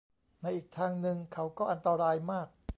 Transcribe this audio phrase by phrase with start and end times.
[0.41, 2.47] ในอีกทางนึง เขาก็อันตรายมาก